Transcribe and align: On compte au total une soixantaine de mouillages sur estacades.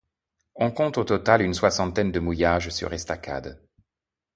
On 0.55 0.71
compte 0.71 0.97
au 0.97 1.03
total 1.03 1.43
une 1.43 1.53
soixantaine 1.53 2.11
de 2.11 2.19
mouillages 2.19 2.69
sur 2.71 2.91
estacades. 2.91 3.61